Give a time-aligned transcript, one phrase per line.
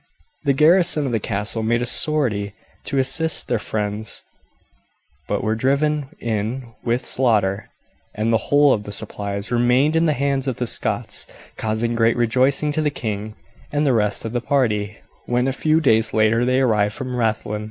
[0.45, 2.55] The garrison of the castle made a sortie
[2.85, 4.23] to assist their friends,
[5.27, 7.69] but were driven in with slaughter,
[8.15, 12.17] and the whole of the supplies remained in the hands of the Scots, causing great
[12.17, 13.35] rejoicing to the king
[13.71, 17.59] and the rest of the party when a few days later they arrived from Rathlin.